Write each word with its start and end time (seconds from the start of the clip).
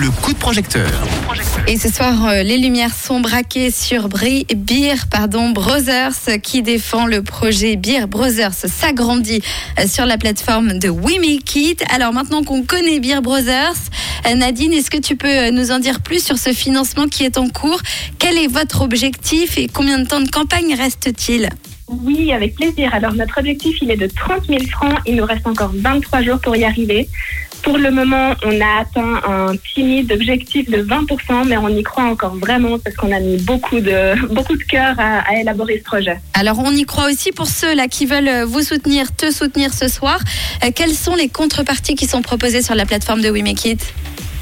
le 0.00 0.10
coup 0.10 0.32
de 0.32 0.38
projecteur. 0.38 0.90
Et 1.68 1.76
ce 1.76 1.92
soir, 1.92 2.26
euh, 2.26 2.42
les 2.42 2.56
lumières 2.56 2.94
sont 2.94 3.20
braquées 3.20 3.70
sur 3.70 4.08
Bri 4.08 4.46
Beer 4.56 4.94
pardon, 5.10 5.50
Brothers 5.50 6.40
qui 6.42 6.62
défend 6.62 7.04
le 7.04 7.22
projet 7.22 7.76
Beer 7.76 8.06
Brothers 8.08 8.54
s'agrandit 8.54 9.42
euh, 9.78 9.86
sur 9.86 10.06
la 10.06 10.16
plateforme 10.16 10.78
de 10.78 10.88
We 10.88 11.18
Make 11.20 11.54
It. 11.54 11.84
Alors 11.94 12.14
maintenant 12.14 12.42
qu'on 12.42 12.62
connaît 12.62 12.98
Beer 12.98 13.20
Brothers, 13.20 13.76
euh, 14.26 14.34
Nadine, 14.36 14.72
est-ce 14.72 14.90
que 14.90 14.96
tu 14.96 15.16
peux 15.16 15.50
nous 15.50 15.70
en 15.70 15.78
dire 15.78 16.00
plus 16.00 16.24
sur 16.24 16.38
ce 16.38 16.54
financement 16.54 17.06
qui 17.06 17.24
est 17.24 17.36
en 17.36 17.50
cours? 17.50 17.82
Quel 18.18 18.38
est 18.38 18.48
votre 18.48 18.80
objectif 18.80 19.58
et 19.58 19.68
combien 19.68 19.98
de 19.98 20.06
temps 20.06 20.20
de 20.20 20.30
campagne 20.30 20.74
reste-t-il? 20.74 21.50
Oui, 21.90 22.32
avec 22.32 22.54
plaisir. 22.54 22.94
Alors 22.94 23.12
notre 23.14 23.38
objectif, 23.38 23.76
il 23.82 23.90
est 23.90 23.96
de 23.96 24.06
30 24.06 24.46
000 24.46 24.60
francs. 24.70 24.98
Il 25.06 25.16
nous 25.16 25.24
reste 25.26 25.46
encore 25.46 25.72
23 25.74 26.22
jours 26.22 26.38
pour 26.38 26.56
y 26.56 26.64
arriver. 26.64 27.08
Pour 27.62 27.76
le 27.76 27.90
moment, 27.90 28.34
on 28.44 28.60
a 28.60 28.80
atteint 28.80 29.20
un 29.26 29.54
timide 29.74 30.12
objectif 30.12 30.68
de 30.70 30.82
20%, 30.82 31.46
mais 31.46 31.56
on 31.56 31.68
y 31.68 31.82
croit 31.82 32.04
encore 32.04 32.36
vraiment 32.36 32.78
parce 32.78 32.96
qu'on 32.96 33.12
a 33.12 33.20
mis 33.20 33.36
beaucoup 33.38 33.80
de, 33.80 34.14
beaucoup 34.34 34.56
cœur 34.70 34.94
à, 34.98 35.38
élaborer 35.40 35.78
ce 35.78 35.84
projet. 35.84 36.20
Alors 36.34 36.58
on 36.58 36.70
y 36.70 36.84
croit 36.84 37.06
aussi 37.10 37.32
pour 37.32 37.46
ceux 37.46 37.74
là 37.74 37.88
qui 37.88 38.06
veulent 38.06 38.44
vous 38.44 38.62
soutenir, 38.62 39.14
te 39.14 39.30
soutenir 39.30 39.74
ce 39.74 39.88
soir. 39.88 40.20
Euh, 40.64 40.70
quelles 40.74 40.94
sont 40.94 41.14
les 41.14 41.28
contreparties 41.28 41.94
qui 41.94 42.06
sont 42.06 42.22
proposées 42.22 42.62
sur 42.62 42.74
la 42.74 42.86
plateforme 42.86 43.20
de 43.20 43.30
We 43.30 43.42
Make 43.42 43.64
It? 43.64 43.94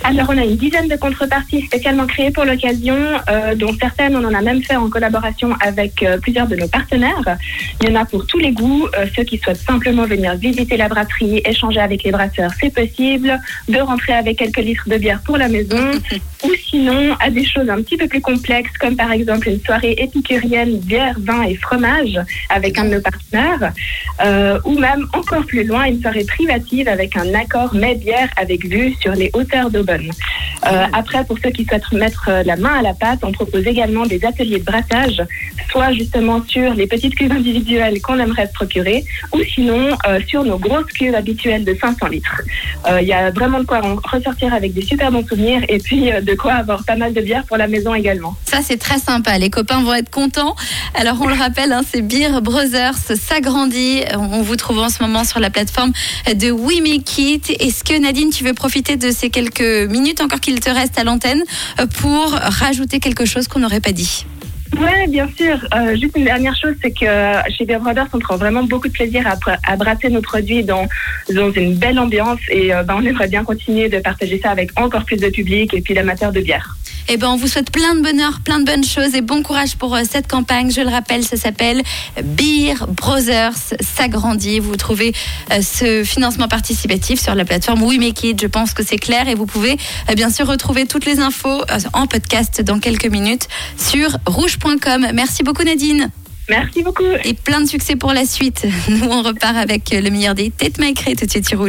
Alors, 0.04 0.26
on 0.30 0.38
a 0.38 0.44
une 0.44 0.56
dizaine 0.56 0.88
de 0.88 0.96
contreparties 0.96 1.62
spécialement 1.62 2.06
créées 2.06 2.30
pour 2.30 2.44
l'occasion, 2.44 2.96
euh, 3.28 3.54
dont 3.54 3.74
certaines, 3.78 4.16
on 4.16 4.24
en 4.24 4.32
a 4.32 4.40
même 4.40 4.62
fait 4.62 4.76
en 4.76 4.88
collaboration 4.88 5.52
avec 5.60 6.02
euh, 6.02 6.18
plusieurs 6.18 6.46
de 6.46 6.56
nos 6.56 6.68
partenaires. 6.68 7.36
Il 7.80 7.88
y 7.88 7.92
en 7.92 8.00
a 8.00 8.04
pour 8.04 8.24
tous 8.26 8.38
les 8.38 8.52
goûts. 8.52 8.86
Euh, 8.96 9.06
ceux 9.14 9.24
qui 9.24 9.38
souhaitent 9.38 9.56
simplement 9.56 10.04
venir 10.04 10.34
visiter 10.36 10.76
la 10.76 10.88
brasserie, 10.88 11.42
échanger 11.44 11.80
avec 11.80 12.04
les 12.04 12.12
brasseurs, 12.12 12.50
c'est 12.60 12.72
possible. 12.72 13.38
De 13.68 13.80
rentrer 13.80 14.12
avec 14.12 14.38
quelques 14.38 14.58
litres 14.58 14.88
de 14.88 14.96
bière 14.96 15.20
pour 15.24 15.36
la 15.36 15.48
maison. 15.48 15.90
ou 16.44 16.52
sinon, 16.70 17.16
à 17.18 17.30
des 17.30 17.44
choses 17.44 17.68
un 17.68 17.83
petit 17.83 17.96
peu 17.96 18.06
plus 18.06 18.20
complexes, 18.20 18.78
comme 18.78 18.96
par 18.96 19.10
exemple 19.10 19.48
une 19.48 19.60
soirée 19.60 19.96
épicurienne, 19.98 20.78
bière, 20.78 21.16
vin 21.18 21.42
et 21.42 21.56
fromage 21.56 22.18
avec 22.48 22.78
un 22.78 22.84
de 22.84 22.94
nos 22.94 23.00
partenaires. 23.00 23.72
ou 24.64 24.78
même 24.78 25.06
encore 25.12 25.44
plus 25.44 25.64
loin, 25.64 25.84
une 25.84 26.00
soirée 26.00 26.24
privative 26.24 26.88
avec 26.88 27.16
un 27.16 27.34
accord 27.34 27.74
mets-bière 27.74 28.28
avec 28.36 28.64
vue 28.64 28.94
sur 29.00 29.12
les 29.12 29.30
hauteurs 29.34 29.70
euh, 29.89 30.84
après, 30.92 31.25
pour 31.25 31.39
ceux 31.42 31.50
qui 31.50 31.64
souhaitent 31.64 31.92
mettre 31.92 32.27
euh, 32.28 32.42
la 32.44 32.56
main 32.56 32.78
à 32.78 32.83
la 32.83 32.94
pâte, 32.94 33.20
on 33.22 33.33
propose 33.33 33.67
également 33.67 34.06
des 34.06 34.25
ateliers 34.25 34.58
de 34.58 34.64
brassage, 34.64 35.22
soit 35.70 35.92
justement 35.92 36.42
sur 36.47 36.75
les 36.75 36.86
petites 36.86 37.14
cuves 37.14 37.33
individuelles 37.33 38.00
qu'on 38.00 38.19
aimerait 38.19 38.47
se 38.47 38.53
procurer, 38.53 39.05
ou 39.33 39.42
sinon 39.42 39.97
euh, 40.06 40.20
sur 40.27 40.45
nos 40.45 40.58
grosses 40.58 40.92
cuves 40.92 41.14
habituelles 41.14 41.64
de 41.64 41.77
500 41.80 42.06
litres. 42.08 42.42
Il 43.00 43.06
y 43.06 43.12
a 43.12 43.30
vraiment 43.30 43.61
de 43.61 43.64
quoi 43.64 43.80
ressortir 44.05 44.55
avec 44.55 44.72
des 44.72 44.83
super 44.83 45.12
bons 45.12 45.27
souvenirs 45.27 45.62
et 45.69 45.78
puis 45.78 46.11
de 46.11 46.34
quoi 46.34 46.55
avoir 46.55 46.84
pas 46.84 46.97
mal 46.97 47.12
de 47.12 47.20
bière 47.20 47.45
pour 47.45 47.56
la 47.56 47.67
maison 47.67 47.95
également. 47.95 48.34
Ça, 48.45 48.58
c'est 48.62 48.78
très 48.78 48.98
sympa. 48.98 49.36
Les 49.39 49.50
copains 49.50 49.83
vont 49.83 49.95
être 49.95 50.11
contents. 50.11 50.55
Alors, 50.95 51.19
on 51.20 51.27
le 51.27 51.34
rappelle, 51.34 51.73
hein, 51.73 51.83
c'est 51.86 52.02
Beer 52.02 52.41
Brothers 52.41 52.95
s'agrandit. 52.95 54.05
On 54.14 54.42
vous 54.42 54.56
trouve 54.56 54.78
en 54.78 54.89
ce 54.89 55.02
moment 55.02 55.25
sur 55.25 55.41
la 55.41 55.50
plateforme 55.50 55.92
de 56.34 56.50
We. 56.50 56.78
Est-ce 57.19 57.84
que 57.84 57.98
Nadine, 57.98 58.30
tu 58.30 58.45
veux 58.45 58.55
profiter 58.55 58.97
de 58.97 59.11
ces 59.11 59.30
quelques 59.30 59.77
minutes 59.86 60.20
encore 60.20 60.40
qu'il 60.40 60.58
te 60.60 60.70
reste 60.70 60.98
à 60.98 61.04
l'antenne 61.04 61.42
euh, 61.80 61.86
pour 61.86 62.32
rajouter 62.32 63.00
quelque 63.00 63.24
chose 63.24 63.48
qu'on 63.48 63.60
n'aurait 63.60 63.80
pas 63.80 63.92
dit. 63.92 64.24
Oui, 64.76 65.08
bien 65.08 65.28
sûr. 65.36 65.66
Euh, 65.74 65.96
juste 65.96 66.16
une 66.16 66.24
dernière 66.24 66.54
chose, 66.56 66.74
c'est 66.82 66.90
que 66.90 67.06
chez 67.50 67.64
Beer 67.64 67.78
Brothers, 67.78 68.08
on 68.12 68.18
prend 68.18 68.36
vraiment 68.36 68.62
beaucoup 68.62 68.88
de 68.88 68.92
plaisir 68.92 69.24
à, 69.64 69.76
brasser 69.76 70.10
nos 70.10 70.20
produits 70.20 70.62
dans, 70.62 70.86
dans 71.34 71.50
une 71.52 71.74
belle 71.74 71.98
ambiance 71.98 72.40
et 72.50 72.74
euh, 72.74 72.82
ben, 72.82 72.96
on 72.98 73.04
aimerait 73.04 73.28
bien 73.28 73.44
continuer 73.44 73.88
de 73.88 73.98
partager 73.98 74.38
ça 74.42 74.50
avec 74.50 74.78
encore 74.78 75.04
plus 75.04 75.16
de 75.16 75.28
public 75.28 75.72
et 75.74 75.80
puis 75.80 75.94
d'amateurs 75.94 76.32
de 76.32 76.40
bière. 76.40 76.76
Eh 77.11 77.17
ben, 77.17 77.28
on 77.28 77.37
vous 77.37 77.48
souhaite 77.48 77.70
plein 77.70 77.95
de 77.95 78.03
bonheur, 78.03 78.41
plein 78.45 78.61
de 78.61 78.67
bonnes 78.67 78.84
choses 78.84 79.14
et 79.14 79.23
bon 79.23 79.42
courage 79.42 79.77
pour 79.77 79.97
euh, 79.97 80.03
cette 80.09 80.28
campagne. 80.28 80.70
Je 80.70 80.83
le 80.83 80.91
rappelle, 80.91 81.24
ça 81.24 81.39
s'appelle 81.39 81.83
Beer 82.23 82.74
Brothers 82.86 83.57
s'agrandit. 83.80 84.61
Vous 84.61 84.77
trouvez 84.77 85.14
euh, 85.51 85.63
ce 85.63 86.05
financement 86.05 86.48
participatif 86.48 87.18
sur 87.18 87.35
la 87.35 87.47
plateforme 87.47 87.83
We 87.83 87.98
Make 87.98 88.24
It. 88.24 88.42
Je 88.42 88.47
pense 88.47 88.74
que 88.74 88.85
c'est 88.85 88.98
clair 88.98 89.27
et 89.27 89.35
vous 89.35 89.47
pouvez 89.47 89.79
euh, 90.11 90.14
bien 90.14 90.29
sûr 90.29 90.47
retrouver 90.47 90.85
toutes 90.85 91.07
les 91.07 91.18
infos 91.18 91.63
en 91.95 92.07
podcast 92.07 92.61
dans 92.61 92.79
quelques 92.79 93.07
minutes 93.07 93.48
sur 93.79 94.18
rouge.com. 94.27 95.08
Merci 95.14 95.42
beaucoup 95.42 95.63
Nadine. 95.63 96.11
Merci 96.51 96.83
beaucoup. 96.83 97.05
Et 97.24 97.35
plein 97.35 97.61
de 97.61 97.67
succès 97.67 97.97
pour 97.97 98.13
la 98.13 98.24
suite. 98.24 98.67
Nous, 98.89 99.07
on 99.08 99.23
repart 99.23 99.57
avec 99.57 99.91
le 99.91 100.11
meilleur 100.11 100.35
des 100.35 100.51
têtes 100.51 100.79
maïcrées 100.79 101.14
tout 101.14 101.27
de 101.27 101.30
suite 101.30 101.48
sur 101.48 101.58
Rouge. 101.58 101.67